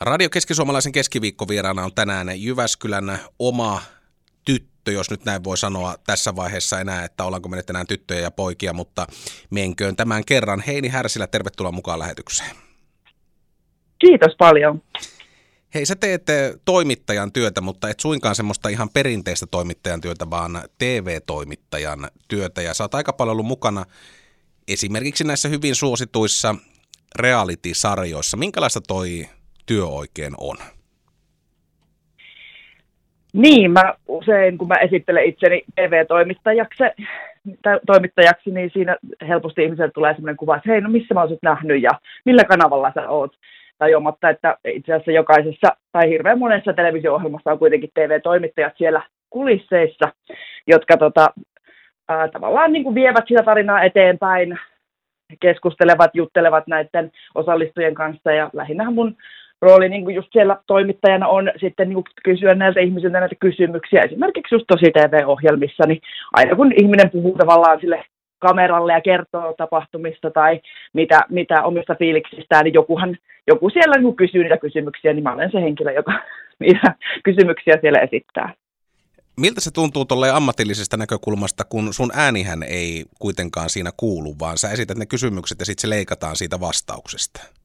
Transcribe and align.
Radio 0.00 0.30
Keskisuomalaisen 0.30 0.92
keskiviikkovieraana 0.92 1.84
on 1.84 1.94
tänään 1.94 2.42
Jyväskylän 2.42 3.18
oma 3.38 3.82
tyttö, 4.44 4.92
jos 4.92 5.10
nyt 5.10 5.24
näin 5.24 5.44
voi 5.44 5.58
sanoa 5.58 5.96
tässä 6.06 6.36
vaiheessa 6.36 6.80
enää, 6.80 7.04
että 7.04 7.24
ollaanko 7.24 7.48
me 7.48 7.56
nyt 7.56 7.70
enää 7.70 7.84
tyttöjä 7.84 8.20
ja 8.20 8.30
poikia, 8.30 8.72
mutta 8.72 9.06
menköön 9.50 9.96
tämän 9.96 10.24
kerran. 10.24 10.60
Heini 10.66 10.88
Härsilä, 10.88 11.26
tervetuloa 11.26 11.72
mukaan 11.72 11.98
lähetykseen. 11.98 12.50
Kiitos 13.98 14.36
paljon. 14.38 14.82
Hei, 15.74 15.86
sä 15.86 15.96
teet 15.96 16.28
eh, 16.28 16.52
toimittajan 16.64 17.32
työtä, 17.32 17.60
mutta 17.60 17.88
et 17.88 18.00
suinkaan 18.00 18.34
semmoista 18.34 18.68
ihan 18.68 18.90
perinteistä 18.90 19.46
toimittajan 19.46 20.00
työtä, 20.00 20.30
vaan 20.30 20.62
TV-toimittajan 20.78 22.08
työtä. 22.28 22.62
Ja 22.62 22.74
sä 22.74 22.84
oot 22.84 22.94
aika 22.94 23.12
paljon 23.12 23.32
ollut 23.32 23.46
mukana 23.46 23.84
esimerkiksi 24.68 25.24
näissä 25.24 25.48
hyvin 25.48 25.74
suosituissa 25.74 26.54
reality-sarjoissa. 27.16 28.36
Minkälaista 28.36 28.80
toi 28.80 29.28
työ 29.70 29.86
oikein 29.86 30.32
on? 30.40 30.56
Niin, 33.32 33.70
mä 33.70 33.94
usein 34.08 34.58
kun 34.58 34.68
mä 34.68 34.74
esittelen 34.74 35.24
itseni 35.24 35.62
TV-toimittajaksi, 35.74 36.82
toimittajaksi, 37.86 38.50
niin 38.50 38.70
siinä 38.72 38.96
helposti 39.28 39.62
ihmiselle 39.62 39.90
tulee 39.90 40.14
sellainen 40.14 40.36
kuva, 40.36 40.56
että 40.56 40.70
hei, 40.70 40.80
no 40.80 40.88
missä 40.88 41.14
mä 41.14 41.20
oon 41.20 41.38
nähnyt 41.42 41.82
ja 41.82 41.90
millä 42.24 42.44
kanavalla 42.44 42.92
sä 42.94 43.08
oot 43.08 43.32
tajuamatta, 43.78 44.30
että 44.30 44.56
itse 44.64 44.92
asiassa 44.92 45.12
jokaisessa 45.12 45.68
tai 45.92 46.08
hirveän 46.08 46.38
monessa 46.38 46.72
televisio-ohjelmassa 46.72 47.52
on 47.52 47.58
kuitenkin 47.58 47.90
TV-toimittajat 47.94 48.72
siellä 48.76 49.02
kulisseissa, 49.30 50.12
jotka 50.66 50.96
tota, 50.96 51.30
ää, 52.08 52.28
tavallaan 52.28 52.72
niin 52.72 52.84
kuin 52.84 52.94
vievät 52.94 53.24
sitä 53.28 53.42
tarinaa 53.42 53.82
eteenpäin, 53.82 54.58
keskustelevat, 55.40 56.10
juttelevat 56.14 56.66
näiden 56.66 57.12
osallistujien 57.34 57.94
kanssa 57.94 58.32
ja 58.32 58.50
lähinnä 58.52 58.90
mun 58.90 59.16
rooli 59.62 59.88
niin 59.88 60.04
kuin 60.04 60.14
just 60.16 60.28
siellä 60.32 60.56
toimittajana 60.66 61.28
on 61.28 61.52
sitten 61.60 61.88
niin 61.88 61.94
kuin 61.94 62.04
kysyä 62.24 62.54
näiltä 62.54 62.80
ihmisiltä 62.80 63.20
näitä 63.20 63.34
kysymyksiä. 63.40 64.00
Esimerkiksi 64.00 64.54
just 64.54 64.64
tosi 64.68 64.90
TV-ohjelmissa, 64.92 65.86
niin 65.86 66.00
aina 66.32 66.56
kun 66.56 66.72
ihminen 66.76 67.10
puhuu 67.10 67.36
tavallaan 67.38 67.80
sille 67.80 68.04
kameralle 68.38 68.92
ja 68.92 69.00
kertoo 69.00 69.54
tapahtumista 69.58 70.30
tai 70.30 70.60
mitä, 70.92 71.20
mitä 71.28 71.62
omista 71.62 71.94
fiiliksistään, 71.94 72.64
niin 72.64 72.74
jokuhan, 72.74 73.16
joku 73.46 73.70
siellä 73.70 73.94
niin 73.98 74.16
kysyy 74.16 74.42
niitä 74.42 74.56
kysymyksiä, 74.56 75.12
niin 75.12 75.22
mä 75.22 75.32
olen 75.32 75.50
se 75.52 75.60
henkilö, 75.60 75.92
joka 75.92 76.12
niitä 76.60 76.94
kysymyksiä 77.24 77.74
siellä 77.80 77.98
esittää. 77.98 78.54
Miltä 79.40 79.60
se 79.60 79.70
tuntuu 79.70 80.04
tuolle 80.04 80.30
ammatillisesta 80.30 80.96
näkökulmasta, 80.96 81.64
kun 81.64 81.94
sun 81.94 82.10
äänihän 82.14 82.62
ei 82.62 83.04
kuitenkaan 83.18 83.70
siinä 83.70 83.90
kuulu, 83.96 84.34
vaan 84.38 84.58
sä 84.58 84.70
esität 84.70 84.98
ne 84.98 85.06
kysymykset 85.06 85.58
ja 85.58 85.64
sitten 85.66 85.80
se 85.80 85.88
leikataan 85.88 86.36
siitä 86.36 86.60
vastauksesta? 86.60 87.59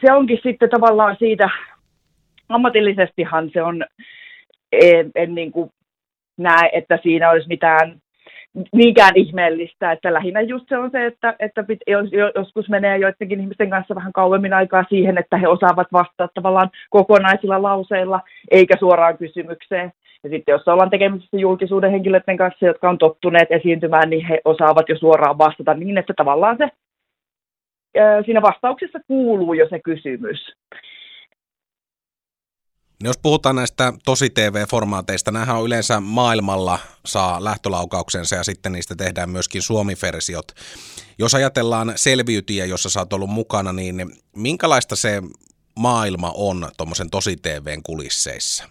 Se 0.00 0.12
onkin 0.12 0.40
sitten 0.42 0.70
tavallaan 0.70 1.16
siitä, 1.18 1.50
ammatillisestihan 2.48 3.50
se 3.52 3.62
on, 3.62 3.84
en, 4.72 5.10
en 5.14 5.34
niin 5.34 5.52
kuin 5.52 5.70
näe, 6.38 6.70
että 6.72 6.98
siinä 7.02 7.30
olisi 7.30 7.48
mitään 7.48 8.00
niinkään 8.72 9.12
ihmeellistä, 9.16 9.92
että 9.92 10.14
lähinnä 10.14 10.40
just 10.40 10.64
se 10.68 10.78
on 10.78 10.90
se, 10.90 11.06
että, 11.06 11.34
että 11.38 11.64
joskus 12.34 12.68
menee 12.68 12.98
joidenkin 12.98 13.40
ihmisten 13.40 13.70
kanssa 13.70 13.94
vähän 13.94 14.12
kauemmin 14.12 14.52
aikaa 14.52 14.84
siihen, 14.88 15.18
että 15.18 15.36
he 15.36 15.48
osaavat 15.48 15.86
vastata 15.92 16.28
tavallaan 16.34 16.70
kokonaisilla 16.90 17.62
lauseilla, 17.62 18.20
eikä 18.50 18.76
suoraan 18.78 19.18
kysymykseen. 19.18 19.92
Ja 20.24 20.30
sitten 20.30 20.52
jos 20.52 20.68
ollaan 20.68 20.90
tekemisissä 20.90 21.36
julkisuuden 21.36 21.90
henkilöiden 21.90 22.36
kanssa, 22.36 22.66
jotka 22.66 22.90
on 22.90 22.98
tottuneet 22.98 23.48
esiintymään, 23.50 24.10
niin 24.10 24.26
he 24.26 24.40
osaavat 24.44 24.88
jo 24.88 24.98
suoraan 24.98 25.38
vastata 25.38 25.74
niin, 25.74 25.98
että 25.98 26.14
tavallaan 26.16 26.56
se 26.56 26.68
siinä 28.24 28.42
vastauksessa 28.42 28.98
kuuluu 29.06 29.52
jo 29.52 29.68
se 29.68 29.80
kysymys. 29.84 30.52
Jos 33.04 33.18
puhutaan 33.22 33.56
näistä 33.56 33.92
tosi 34.04 34.30
TV-formaateista, 34.30 35.30
nämähän 35.32 35.56
on 35.56 35.66
yleensä 35.66 36.00
maailmalla 36.00 36.78
saa 37.06 37.44
lähtölaukauksensa 37.44 38.36
ja 38.36 38.44
sitten 38.44 38.72
niistä 38.72 38.94
tehdään 38.98 39.30
myöskin 39.30 39.62
suomi-versiot. 39.62 40.44
Jos 41.18 41.34
ajatellaan 41.34 41.92
selviytyjä, 41.96 42.64
jossa 42.64 42.90
sä 42.90 43.00
oot 43.00 43.12
ollut 43.12 43.30
mukana, 43.30 43.72
niin 43.72 44.10
minkälaista 44.36 44.96
se 44.96 45.22
maailma 45.78 46.32
on 46.36 46.68
tuommoisen 46.76 47.10
tosi 47.10 47.36
TVn 47.36 47.82
kulisseissa? 47.82 48.68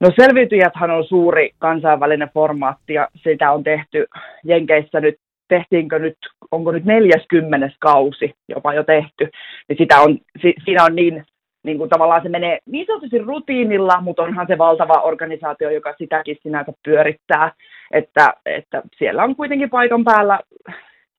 No 0.00 0.12
selviytyjäthän 0.20 0.90
on 0.90 1.04
suuri 1.04 1.50
kansainvälinen 1.58 2.30
formaatti 2.34 2.94
ja 2.94 3.08
sitä 3.24 3.52
on 3.52 3.64
tehty 3.64 4.06
Jenkeissä 4.44 5.00
nyt, 5.00 5.14
tehtiinkö 5.48 5.98
nyt, 5.98 6.16
onko 6.50 6.72
nyt 6.72 6.84
40 6.84 7.70
kausi 7.80 8.34
jopa 8.48 8.74
jo 8.74 8.84
tehty, 8.84 9.30
niin 9.68 9.76
sitä 9.78 10.00
on, 10.00 10.18
siinä 10.64 10.84
on 10.84 10.96
niin 10.96 11.24
niin 11.66 11.78
kuin 11.78 11.90
tavallaan 11.90 12.22
se 12.22 12.28
menee 12.28 12.58
niin 12.66 12.86
sanotusti 12.86 13.18
rutiinilla, 13.18 14.00
mutta 14.00 14.22
onhan 14.22 14.46
se 14.46 14.58
valtava 14.58 15.00
organisaatio, 15.00 15.70
joka 15.70 15.94
sitäkin 15.98 16.36
sinänsä 16.42 16.72
pyörittää, 16.84 17.52
että, 17.90 18.34
että 18.46 18.82
siellä 18.98 19.24
on 19.24 19.36
kuitenkin 19.36 19.70
paikan 19.70 20.04
päällä, 20.04 20.40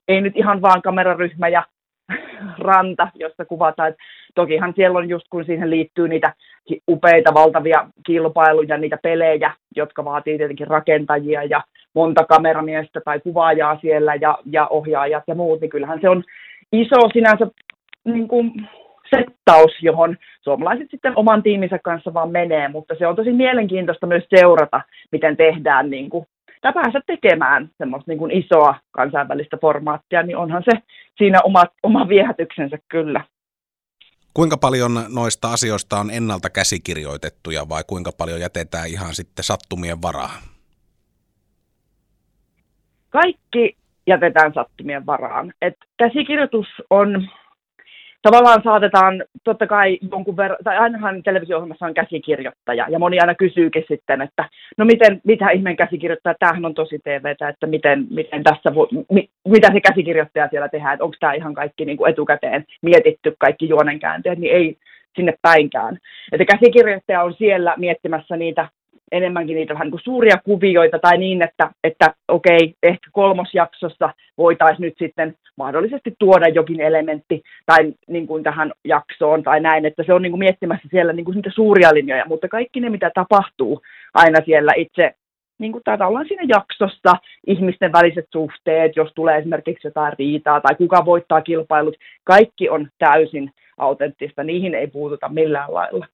ei 0.07 0.21
nyt 0.21 0.38
ihan 0.38 0.61
vaan 0.61 0.81
kameraryhmä 0.81 1.47
ja 1.47 1.63
ranta, 2.67 3.07
josta 3.15 3.45
kuvataan. 3.45 3.89
että 3.89 4.03
tokihan 4.35 4.73
siellä 4.75 4.99
on 4.99 5.09
just 5.09 5.25
kun 5.29 5.45
siihen 5.45 5.69
liittyy 5.69 6.07
niitä 6.07 6.33
upeita 6.89 7.33
valtavia 7.33 7.89
kilpailuja, 8.05 8.77
niitä 8.77 8.97
pelejä, 9.03 9.51
jotka 9.75 10.05
vaatii 10.05 10.38
tietenkin 10.38 10.67
rakentajia 10.67 11.44
ja 11.44 11.63
monta 11.96 12.24
kameramiestä 12.24 13.02
tai 13.06 13.20
kuvaajaa 13.20 13.80
siellä 13.81 14.16
ja, 14.16 14.38
ja 14.52 14.68
ohjaajat 14.68 15.24
ja 15.28 15.36
muut, 15.36 15.62
niin 15.62 15.70
kyllähän 15.70 16.02
se 16.02 16.09
on 16.09 16.24
iso 16.72 17.09
sinänsä 17.14 17.48
niin 18.06 18.28
kuin, 18.28 18.52
settaus, 19.16 19.72
johon 19.81 20.18
suomalaiset 20.42 20.88
sitten 20.92 21.14
oman 21.16 21.44
tiiminsä 21.44 21.80
kanssa 21.84 22.14
vaan 22.14 22.31
menee, 22.31 22.68
mutta 22.68 22.96
se 22.98 23.08
on 23.08 23.16
tosi 23.16 23.31
mielenkiintoista 23.31 24.08
myös 24.08 24.24
seurata, 24.36 24.81
miten 25.12 25.38
tehdään 25.38 25.90
niin 25.90 26.09
kuin, 26.09 26.25
tai 26.62 26.74
päästä 26.74 27.02
tekemään 27.08 27.70
semmoista 27.78 28.12
niin 28.12 28.19
kuin 28.19 28.31
isoa 28.31 28.75
kansainvälistä 28.92 29.58
formaattia, 29.62 30.24
niin 30.24 30.38
onhan 30.38 30.64
se 30.72 30.81
siinä 31.18 31.42
oma, 31.42 31.64
oma 31.84 32.08
viehätyksensä 32.08 32.78
kyllä. 32.88 33.24
Kuinka 34.34 34.58
paljon 34.58 34.92
noista 35.16 35.52
asioista 35.52 36.00
on 36.00 36.12
ennalta 36.12 36.50
käsikirjoitettuja 36.50 37.69
vai 37.69 37.84
kuinka 37.88 38.12
paljon 38.18 38.40
jätetään 38.40 38.88
ihan 38.88 39.16
sitten 39.16 39.44
sattumien 39.44 40.02
varaan? 40.02 40.56
Kaikki 43.22 43.75
jätetään 44.07 44.53
sattumien 44.53 45.05
varaan. 45.05 45.53
Et 45.61 45.75
käsikirjoitus 45.97 46.67
on 46.89 47.28
tavallaan 48.22 48.61
saatetaan, 48.63 49.23
totta 49.44 49.67
kai 49.67 49.97
jonkun 50.11 50.38
verran, 50.38 50.57
tai 50.63 50.78
ainahan 50.78 51.23
televisio-ohjelmassa 51.23 51.85
on 51.85 51.94
käsikirjoittaja, 51.94 52.85
ja 52.89 53.00
moni 53.00 53.19
aina 53.19 53.35
kysyykin 53.35 53.83
sitten, 53.88 54.22
että 54.22 54.50
no 54.77 54.85
miten, 54.85 55.22
mitä 55.23 55.50
ihmeen 55.50 55.75
käsikirjoittaja, 55.75 56.35
tämähän 56.39 56.66
on 56.66 56.73
tosi 56.73 57.00
TVtä, 57.00 57.50
että 57.50 57.67
miten, 57.67 58.07
miten 58.09 58.44
tässä 58.44 58.72
mi, 59.11 59.29
mitä 59.47 59.73
se 59.73 59.81
käsikirjoittaja 59.81 60.47
siellä 60.50 60.69
tehdään, 60.69 60.94
että 60.94 61.03
onko 61.03 61.17
tämä 61.19 61.33
ihan 61.33 61.53
kaikki 61.53 61.85
niin 61.85 61.97
kuin 61.97 62.11
etukäteen 62.11 62.66
mietitty, 62.81 63.35
kaikki 63.39 63.69
juonenkäänteet, 63.69 64.39
niin 64.39 64.56
ei 64.56 64.77
sinne 65.16 65.33
päinkään. 65.41 65.97
Että 66.31 66.45
käsikirjoittaja 66.45 67.23
on 67.23 67.33
siellä 67.33 67.73
miettimässä 67.77 68.38
niitä 68.38 68.67
enemmänkin 69.12 69.56
niitä 69.56 69.73
vähän 69.73 69.90
niin 69.90 70.00
suuria 70.03 70.38
kuvioita 70.45 71.00
tai 71.00 71.18
niin, 71.18 71.41
että, 71.41 71.72
että 71.84 72.13
okei, 72.28 72.73
ehkä 72.84 73.09
kolmosjaksossa 73.12 74.09
voitaisiin 74.38 74.85
nyt 74.85 74.97
sitten 74.97 75.35
mahdollisesti 75.57 76.16
tuoda 76.19 76.47
jokin 76.47 76.81
elementti 76.81 77.41
tai 77.66 77.94
niin 78.07 78.28
kuin 78.28 78.44
tähän 78.44 78.72
jaksoon 78.84 79.44
tai 79.44 79.59
näin, 79.59 79.85
että 79.85 80.03
se 80.03 80.13
on 80.13 80.22
niin 80.22 80.31
kuin 80.31 80.40
miettimässä 80.40 80.88
siellä 80.91 81.13
niin 81.13 81.25
kuin 81.25 81.35
niitä 81.35 81.51
suuria 81.53 81.94
linjoja, 81.94 82.25
mutta 82.28 82.47
kaikki 82.47 82.79
ne, 82.79 82.90
mitä 82.90 83.12
tapahtuu 83.13 83.81
aina 84.13 84.40
siellä 84.45 84.72
itse 84.75 85.13
niin 85.59 85.72
kuin 85.72 85.84
täällä 85.84 86.07
ollaan 86.07 86.28
siinä 86.28 86.44
jaksossa, 86.47 87.13
ihmisten 87.47 87.91
väliset 87.91 88.25
suhteet, 88.34 88.95
jos 88.95 89.12
tulee 89.16 89.38
esimerkiksi 89.38 89.88
jotain 89.88 90.13
riitaa 90.19 90.62
tai 90.62 90.75
kuka 90.75 91.06
voittaa 91.06 91.41
kilpailut, 91.41 91.95
kaikki 92.24 92.69
on 92.69 92.88
täysin 93.00 93.51
autenttista, 93.77 94.44
niihin 94.44 94.75
ei 94.75 94.88
puututa 94.88 95.30
millään 95.30 95.74
lailla. 95.74 96.07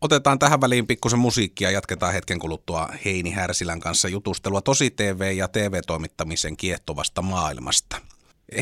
Otetaan 0.00 0.38
tähän 0.38 0.60
väliin 0.60 0.86
pikkusen 0.86 1.18
musiikkia 1.18 1.68
ja 1.68 1.72
jatketaan 1.72 2.12
hetken 2.12 2.38
kuluttua 2.38 2.88
Heini 3.04 3.30
Härsilän 3.30 3.80
kanssa 3.80 4.08
jutustelua 4.08 4.60
tosi 4.60 4.90
TV 4.90 5.32
ja 5.36 5.48
TV-toimittamisen 5.48 6.56
kiehtovasta 6.56 7.22
maailmasta. 7.22 8.00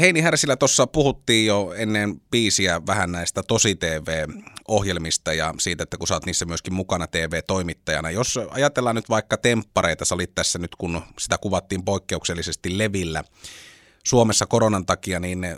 Heini 0.00 0.20
Härsilä, 0.20 0.56
tuossa 0.56 0.86
puhuttiin 0.86 1.46
jo 1.46 1.74
ennen 1.76 2.20
biisiä 2.30 2.80
vähän 2.86 3.12
näistä 3.12 3.42
tosi 3.42 3.74
TV-ohjelmista 3.74 5.32
ja 5.32 5.54
siitä, 5.58 5.82
että 5.82 5.96
kun 5.96 6.08
sä 6.08 6.14
oot 6.14 6.26
niissä 6.26 6.44
myöskin 6.44 6.74
mukana 6.74 7.06
TV-toimittajana. 7.06 8.10
Jos 8.10 8.38
ajatellaan 8.50 8.96
nyt 8.96 9.08
vaikka 9.08 9.36
temppareita, 9.36 10.04
sä 10.04 10.14
olit 10.14 10.34
tässä 10.34 10.58
nyt 10.58 10.74
kun 10.74 11.02
sitä 11.18 11.38
kuvattiin 11.38 11.84
poikkeuksellisesti 11.84 12.78
levillä 12.78 13.24
Suomessa 14.06 14.46
koronan 14.46 14.86
takia, 14.86 15.20
niin 15.20 15.56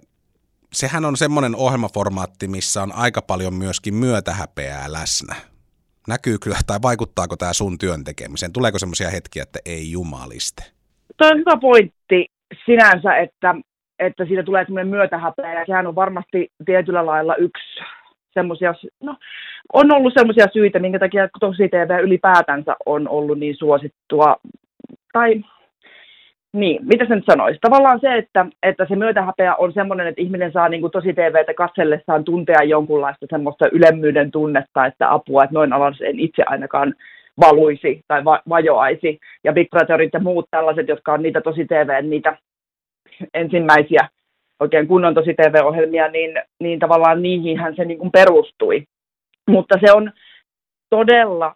sehän 0.73 1.05
on 1.05 1.17
semmoinen 1.17 1.57
ohjelmaformaatti, 1.57 2.49
missä 2.49 2.83
on 2.83 2.93
aika 2.93 3.23
paljon 3.23 3.55
myöskin 3.55 3.95
myötähäpeää 3.95 4.93
läsnä. 4.93 5.56
Näkyykö 6.09 6.51
tai 6.67 6.79
vaikuttaako 6.83 7.37
tämä 7.37 7.53
sun 7.53 7.79
työn 7.79 8.05
tekemiseen? 8.05 8.53
Tuleeko 8.53 8.79
semmoisia 8.79 9.11
hetkiä, 9.11 9.43
että 9.43 9.59
ei 9.67 9.91
jumaliste? 9.91 10.63
Tuo 11.17 11.29
on 11.29 11.39
hyvä 11.39 11.57
pointti 11.61 12.27
sinänsä, 12.67 13.17
että 13.17 13.55
että 13.99 14.25
siitä 14.25 14.43
tulee 14.43 14.65
semmoinen 14.65 14.89
myötähäpeä, 14.89 15.55
ja 15.55 15.67
sehän 15.67 15.87
on 15.87 15.95
varmasti 15.95 16.49
tietyllä 16.65 17.07
lailla 17.07 17.37
yksi 17.37 17.81
semmoisia, 18.35 18.75
no, 19.03 19.17
on 19.73 19.95
ollut 19.95 20.13
semmoisia 20.17 20.47
syitä, 20.53 20.79
minkä 20.79 20.99
takia 20.99 21.29
tosi 21.41 21.69
TV 21.69 21.91
ylipäätänsä 22.03 22.77
on 22.87 23.09
ollut 23.09 23.39
niin 23.39 23.57
suosittua, 23.57 24.37
tai 25.13 25.45
niin, 26.57 26.87
mitä 26.87 27.05
sen 27.09 27.23
sanoisi? 27.31 27.59
Tavallaan 27.61 28.01
se, 28.01 28.15
että, 28.15 28.47
että 28.63 28.87
se 28.89 28.97
myötähäpeä 28.97 29.55
on 29.55 29.73
semmoinen, 29.73 30.07
että 30.07 30.23
ihminen 30.23 30.53
saa 30.53 30.69
niin 30.69 30.81
kuin 30.81 30.91
tosi 30.91 31.13
TVtä 31.13 31.55
katsellessaan 31.55 32.25
tuntea 32.25 32.63
jonkunlaista 32.63 33.27
semmoista 33.31 33.69
ylemmyyden 33.73 34.31
tunnetta, 34.31 34.87
että 34.87 35.13
apua, 35.13 35.45
että 35.45 35.55
noin 35.55 35.73
alas 35.73 36.01
en 36.01 36.21
itse 36.21 36.43
ainakaan 36.47 36.95
valuisi 37.41 38.01
tai 38.09 38.25
va- 38.25 38.43
vajoaisi. 38.49 39.19
Ja 39.45 39.53
Big 39.53 39.71
Brotherit 39.71 40.13
ja 40.13 40.21
muut 40.21 40.47
tällaiset, 40.51 40.89
jotka 40.89 41.13
on 41.13 41.23
niitä 41.23 41.41
tosi 41.41 41.65
TV, 41.65 42.05
niitä 42.05 42.39
ensimmäisiä 43.35 44.09
oikein 44.61 44.89
kunnon 44.89 45.15
tosi 45.15 45.35
TV-ohjelmia, 45.35 46.09
niin, 46.09 46.43
niin 46.61 46.79
tavallaan 46.79 47.23
niihinhän 47.23 47.77
se 47.77 47.85
niin 47.85 47.99
kuin 47.99 48.13
perustui. 48.13 48.85
Mutta 49.51 49.79
se 49.87 49.93
on 49.93 50.13
todella 50.91 51.55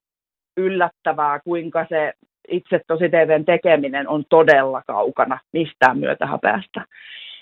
yllättävää, 0.56 1.40
kuinka 1.44 1.86
se 1.88 2.12
itse 2.50 2.80
tosi 2.86 3.08
TVn 3.08 3.44
tekeminen 3.44 4.08
on 4.08 4.24
todella 4.28 4.82
kaukana 4.86 5.38
mistään 5.52 5.98
myötähäpeästä. 5.98 6.84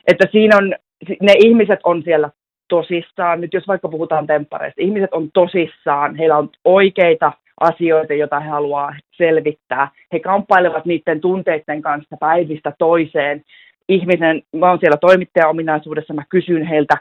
Että 0.06 0.26
siinä 0.32 0.56
on, 0.56 0.74
ne 1.22 1.32
ihmiset 1.44 1.80
on 1.84 2.02
siellä 2.02 2.30
tosissaan, 2.68 3.40
nyt 3.40 3.54
jos 3.54 3.68
vaikka 3.68 3.88
puhutaan 3.88 4.26
temppareista, 4.26 4.82
ihmiset 4.82 5.12
on 5.12 5.30
tosissaan, 5.34 6.16
heillä 6.16 6.36
on 6.36 6.50
oikeita 6.64 7.32
asioita, 7.60 8.14
joita 8.14 8.40
he 8.40 8.48
haluaa 8.48 8.96
selvittää. 9.16 9.90
He 10.12 10.20
kamppailevat 10.20 10.84
niiden 10.84 11.20
tunteiden 11.20 11.82
kanssa 11.82 12.16
päivistä 12.20 12.72
toiseen. 12.78 13.42
Ihmisen, 13.88 14.42
mä 14.56 14.70
oon 14.70 14.78
siellä 14.80 14.96
toimittaja-ominaisuudessa, 14.96 16.14
mä 16.14 16.22
kysyn 16.28 16.66
heiltä 16.66 16.94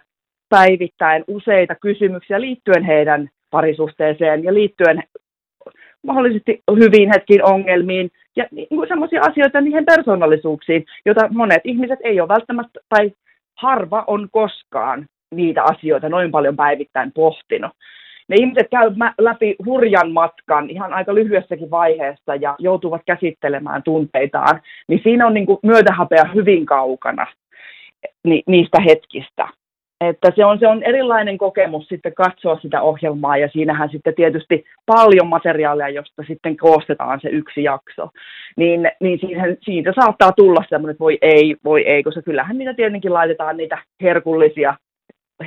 päivittäin 0.49 1.23
useita 1.27 1.75
kysymyksiä 1.75 2.41
liittyen 2.41 2.83
heidän 2.83 3.29
parisuhteeseen 3.49 4.43
ja 4.43 4.53
liittyen 4.53 5.03
mahdollisesti 6.07 6.63
hyviin 6.79 7.09
hetkiin 7.13 7.43
ongelmiin 7.43 8.11
ja 8.35 8.45
niin 8.51 8.67
sellaisia 8.87 9.21
asioita 9.21 9.61
niihin 9.61 9.85
persoonallisuuksiin, 9.85 10.85
joita 11.05 11.27
monet 11.31 11.61
ihmiset 11.63 11.99
ei 12.03 12.19
ole 12.19 12.27
välttämättä 12.27 12.79
tai 12.89 13.11
harva 13.57 14.03
on 14.07 14.27
koskaan 14.31 15.05
niitä 15.35 15.63
asioita 15.63 16.09
noin 16.09 16.31
paljon 16.31 16.55
päivittäin 16.55 17.11
pohtinut. 17.11 17.71
Ne 18.29 18.35
ihmiset 18.39 18.67
käy 18.71 18.91
läpi 19.17 19.55
hurjan 19.65 20.11
matkan 20.11 20.69
ihan 20.69 20.93
aika 20.93 21.15
lyhyessäkin 21.15 21.71
vaiheessa 21.71 22.35
ja 22.35 22.55
joutuvat 22.59 23.01
käsittelemään 23.05 23.83
tunteitaan, 23.83 24.61
niin 24.87 24.99
siinä 25.03 25.27
on 25.27 25.33
niin 25.33 25.45
kuin 25.45 25.59
myötähäpeä 25.63 26.23
hyvin 26.35 26.65
kaukana 26.65 27.27
niistä 28.47 28.81
hetkistä. 28.81 29.47
Että 30.01 30.31
se 30.35 30.45
on, 30.45 30.59
se 30.59 30.67
on 30.67 30.83
erilainen 30.83 31.37
kokemus 31.37 31.87
sitten 31.87 32.13
katsoa 32.13 32.59
sitä 32.59 32.81
ohjelmaa 32.81 33.37
ja 33.37 33.49
siinähän 33.53 33.89
sitten 33.89 34.15
tietysti 34.15 34.65
paljon 34.85 35.27
materiaalia, 35.27 35.89
josta 35.89 36.23
sitten 36.27 36.57
koostetaan 36.57 37.19
se 37.21 37.29
yksi 37.29 37.63
jakso. 37.63 38.09
Niin, 38.57 38.91
niin 38.99 39.19
siihen, 39.19 39.57
siitä 39.61 39.93
saattaa 39.95 40.31
tulla 40.31 40.63
semmoinen, 40.69 40.91
että 40.91 41.03
voi 41.03 41.17
ei, 41.21 41.55
voi 41.63 41.87
ei, 41.87 42.03
koska 42.03 42.21
kyllähän 42.21 42.57
niitä 42.57 42.73
tietenkin 42.73 43.13
laitetaan 43.13 43.57
niitä 43.57 43.77
herkullisia 44.01 44.75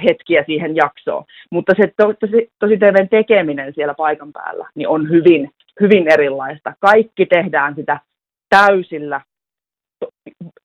hetkiä 0.05 0.45
siihen 0.47 0.77
jaksoon. 0.77 1.25
Mutta 1.51 1.73
se 1.77 1.93
to, 1.97 2.15
tosi, 2.21 2.53
tosi 2.59 2.77
TVn 2.77 3.09
tekeminen 3.09 3.75
siellä 3.75 3.95
paikan 3.95 4.33
päällä 4.33 4.69
niin 4.75 4.89
on 4.89 5.11
hyvin, 5.11 5.51
hyvin 5.81 6.13
erilaista. 6.13 6.73
Kaikki 6.81 7.27
tehdään 7.27 7.75
sitä 7.75 8.01
täysillä 8.49 9.21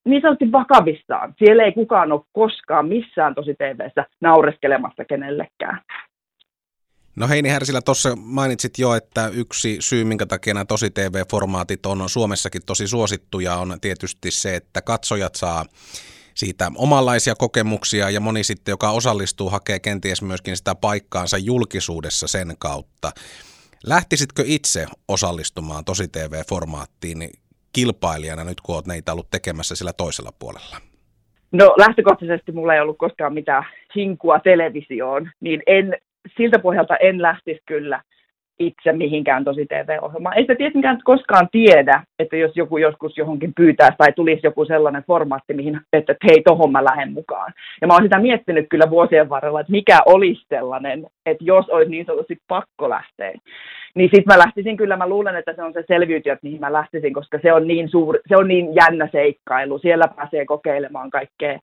niin 0.05 0.21
sanotusti 0.21 0.51
vakavissaan. 0.51 1.33
Siellä 1.37 1.63
ei 1.63 1.71
kukaan 1.71 2.11
ole 2.11 2.21
koskaan 2.33 2.87
missään 2.87 3.35
tosi 3.35 3.53
TVssä 3.53 4.05
naureskelemassa 4.21 5.05
kenellekään. 5.05 5.81
No 7.15 7.27
Heini 7.27 7.49
Härsilä, 7.49 7.81
tuossa 7.81 8.15
mainitsit 8.15 8.79
jo, 8.79 8.93
että 8.93 9.27
yksi 9.27 9.77
syy, 9.79 10.03
minkä 10.03 10.25
takia 10.25 10.53
nämä 10.53 10.65
tosi 10.65 10.89
TV-formaatit 10.89 11.85
on 11.85 12.09
Suomessakin 12.09 12.61
tosi 12.65 12.87
suosittuja, 12.87 13.55
on 13.55 13.77
tietysti 13.81 14.31
se, 14.31 14.55
että 14.55 14.81
katsojat 14.81 15.35
saa 15.35 15.65
siitä 16.33 16.71
omanlaisia 16.75 17.35
kokemuksia 17.35 18.09
ja 18.09 18.19
moni 18.19 18.43
sitten, 18.43 18.71
joka 18.71 18.91
osallistuu, 18.91 19.49
hakee 19.49 19.79
kenties 19.79 20.21
myöskin 20.21 20.57
sitä 20.57 20.75
paikkaansa 20.75 21.37
julkisuudessa 21.37 22.27
sen 22.27 22.55
kautta. 22.59 23.11
Lähtisitkö 23.85 24.43
itse 24.45 24.85
osallistumaan 25.07 25.85
tosi 25.85 26.07
TV-formaattiin 26.07 27.29
kilpailijana 27.75 28.44
nyt, 28.44 28.62
kun 28.62 28.75
olet 28.75 28.88
neitä 28.88 29.12
ollut 29.12 29.30
tekemässä 29.31 29.75
sillä 29.75 29.94
toisella 29.94 30.31
puolella? 30.39 30.77
No 31.51 31.75
lähtökohtaisesti 31.77 32.51
mulla 32.51 32.74
ei 32.74 32.81
ollut 32.81 32.98
koskaan 32.98 33.33
mitään 33.33 33.66
hinkua 33.95 34.39
televisioon, 34.39 35.31
niin 35.39 35.62
en, 35.68 35.98
siltä 36.38 36.60
pohjalta 36.60 36.95
en 36.95 37.22
lähtisi 37.22 37.62
kyllä 37.66 38.01
itse 38.59 38.91
mihinkään 38.91 39.43
tosi 39.43 39.65
TV-ohjelmaan. 39.65 40.37
Ei 40.37 40.43
sitä 40.43 40.55
tietenkään 40.55 40.99
koskaan 41.03 41.47
tiedä, 41.51 42.03
että 42.19 42.37
jos 42.37 42.51
joku 42.55 42.77
joskus 42.77 43.17
johonkin 43.17 43.53
pyytää 43.55 43.89
tai 43.97 44.13
tulisi 44.15 44.39
joku 44.43 44.65
sellainen 44.65 45.03
formaatti, 45.07 45.53
mihin, 45.53 45.81
että 45.93 46.15
hei, 46.23 46.41
tohon 46.41 46.71
mä 46.71 46.83
lähden 46.83 47.13
mukaan. 47.13 47.53
Ja 47.81 47.87
mä 47.87 47.93
oon 47.93 48.03
sitä 48.03 48.19
miettinyt 48.19 48.65
kyllä 48.69 48.89
vuosien 48.89 49.29
varrella, 49.29 49.59
että 49.59 49.71
mikä 49.71 49.99
olisi 50.05 50.45
sellainen, 50.49 51.07
että 51.25 51.43
jos 51.43 51.69
olisi 51.69 51.91
niin 51.91 52.05
sanotusti 52.05 52.37
pakko 52.47 52.89
lähteä. 52.89 53.31
Niin 53.95 54.09
sitten 54.13 54.35
mä 54.35 54.43
lähtisin 54.45 54.77
kyllä, 54.77 54.97
mä 54.97 55.09
luulen, 55.09 55.35
että 55.35 55.53
se 55.53 55.63
on 55.63 55.73
se 55.73 55.83
selviytyjät, 55.87 56.39
mihin 56.43 56.59
mä 56.59 56.73
lähtisin, 56.73 57.13
koska 57.13 57.39
se 57.41 57.53
on 57.53 57.67
niin, 57.67 57.89
suuri, 57.89 58.19
se 58.27 58.37
on 58.37 58.47
niin 58.47 58.75
jännä 58.75 59.09
seikkailu. 59.11 59.79
Siellä 59.79 60.07
pääsee 60.15 60.45
kokeilemaan 60.45 61.09
kaikkea 61.09 61.59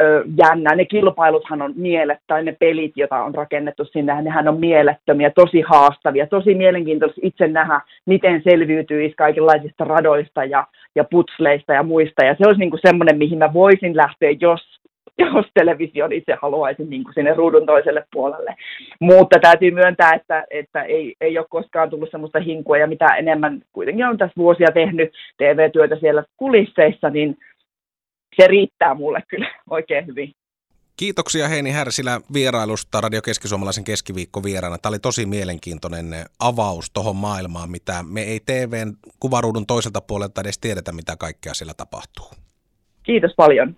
ö, 0.00 0.24
jännää. 0.36 0.74
Ne 0.74 0.84
kilpailuthan 0.84 1.62
on 1.62 1.72
mielet, 1.76 2.18
tai 2.26 2.44
ne 2.44 2.56
pelit, 2.60 2.92
joita 2.96 3.22
on 3.22 3.34
rakennettu 3.34 3.84
sinne, 3.84 4.22
nehän 4.22 4.48
on 4.48 4.60
mielettömiä, 4.60 5.30
tosi 5.30 5.60
haastavia, 5.60 6.26
tosi 6.26 6.54
mielenkiintoista 6.54 7.20
itse 7.24 7.48
nähdä, 7.48 7.80
miten 8.06 8.42
selviytyisi 8.44 9.14
kaikenlaisista 9.16 9.84
radoista 9.84 10.44
ja, 10.44 10.66
ja 10.94 11.04
putsleista 11.04 11.72
ja 11.72 11.82
muista. 11.82 12.24
Ja 12.24 12.34
se 12.38 12.46
olisi 12.46 12.60
niin 12.60 12.70
kuin 12.70 12.80
semmoinen, 12.86 13.18
mihin 13.18 13.38
mä 13.38 13.52
voisin 13.52 13.96
lähteä, 13.96 14.30
jos, 14.40 14.80
jos 15.18 15.46
television 15.54 16.12
itse 16.12 16.36
haluaisin 16.42 16.90
niin 16.90 17.04
kuin 17.04 17.14
sinne 17.14 17.34
ruudun 17.34 17.66
toiselle 17.66 18.04
puolelle. 18.12 18.54
Mutta 19.00 19.38
täytyy 19.38 19.70
myöntää, 19.70 20.12
että, 20.14 20.44
että 20.50 20.82
ei, 20.82 21.14
ei 21.20 21.38
ole 21.38 21.46
koskaan 21.50 21.90
tullut 21.90 22.10
semmoista 22.10 22.40
hinkua, 22.40 22.78
ja 22.78 22.86
mitä 22.86 23.06
enemmän 23.06 23.62
kuitenkin 23.72 24.06
on 24.06 24.18
tässä 24.18 24.36
vuosia 24.36 24.68
tehnyt 24.74 25.12
TV-työtä 25.38 25.96
siellä 25.96 26.24
kulisseissa, 26.36 27.10
niin 27.10 27.36
se 28.36 28.46
riittää 28.46 28.94
mulle 28.94 29.22
kyllä 29.28 29.50
oikein 29.70 30.06
hyvin. 30.06 30.32
Kiitoksia 30.96 31.48
Heini 31.48 31.70
Härsilä 31.70 32.20
vierailusta 32.32 33.00
Radio 33.00 33.22
Keski-Suomalaisen 33.22 33.84
keskiviikko 33.84 34.42
vieraana. 34.42 34.78
Tämä 34.78 34.90
oli 34.90 34.98
tosi 34.98 35.26
mielenkiintoinen 35.26 36.14
avaus 36.38 36.90
tuohon 36.90 37.16
maailmaan, 37.16 37.70
mitä 37.70 38.04
me 38.08 38.22
ei 38.22 38.40
TVn 38.40 38.96
kuvaruudun 39.20 39.66
toiselta 39.66 40.00
puolelta 40.00 40.40
edes 40.40 40.58
tiedetä, 40.58 40.92
mitä 40.92 41.16
kaikkea 41.16 41.54
siellä 41.54 41.74
tapahtuu. 41.74 42.26
Kiitos 43.02 43.30
paljon. 43.36 43.76